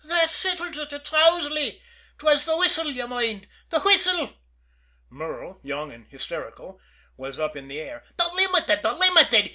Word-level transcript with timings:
"That 0.03 0.31
settles 0.31 0.79
ut! 0.79 0.91
Ut's 0.91 1.13
Owsley! 1.13 1.79
'Twas 2.17 2.45
the 2.45 2.57
whistle, 2.57 2.91
d'ye 2.91 3.05
moind 3.05 3.47
the 3.69 3.79
whistle!" 3.81 4.33
Merle, 5.11 5.59
young 5.61 5.91
and 5.91 6.07
hysterical, 6.07 6.79
was 7.17 7.37
up 7.37 7.55
in 7.55 7.67
the 7.67 7.79
air. 7.79 8.03
"The 8.17 8.27
Limited! 8.33 8.81
The 8.81 8.93
Limited!" 8.93 9.49